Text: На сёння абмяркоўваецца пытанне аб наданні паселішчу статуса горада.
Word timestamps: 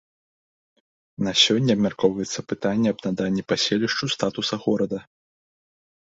На 1.25 1.31
сёння 1.41 1.75
абмяркоўваецца 1.77 2.43
пытанне 2.53 2.87
аб 2.95 2.99
наданні 3.07 3.43
паселішчу 3.53 4.09
статуса 4.15 4.55
горада. 4.65 4.99